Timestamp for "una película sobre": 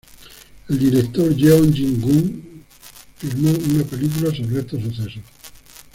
3.51-4.61